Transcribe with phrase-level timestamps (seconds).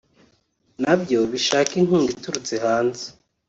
[0.81, 3.05] na byo bishaka inkunga iturutse hanze